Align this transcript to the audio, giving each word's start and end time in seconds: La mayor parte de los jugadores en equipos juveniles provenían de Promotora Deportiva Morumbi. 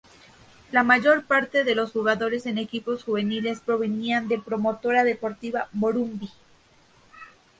La 0.71 0.81
mayor 0.81 1.25
parte 1.25 1.63
de 1.63 1.75
los 1.75 1.91
jugadores 1.91 2.47
en 2.47 2.57
equipos 2.57 3.03
juveniles 3.03 3.59
provenían 3.63 4.27
de 4.27 4.39
Promotora 4.39 5.03
Deportiva 5.03 5.69
Morumbi. 5.73 6.31